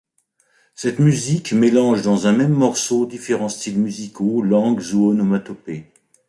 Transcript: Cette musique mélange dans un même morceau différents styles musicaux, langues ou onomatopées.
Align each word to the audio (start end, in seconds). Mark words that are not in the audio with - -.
Cette 0.73 0.97
musique 0.97 1.53
mélange 1.53 2.01
dans 2.01 2.25
un 2.25 2.31
même 2.31 2.55
morceau 2.55 3.05
différents 3.05 3.49
styles 3.49 3.77
musicaux, 3.79 4.41
langues 4.41 4.81
ou 4.95 5.11
onomatopées. 5.11 5.91